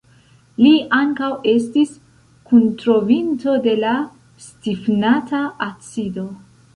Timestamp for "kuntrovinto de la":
2.51-3.91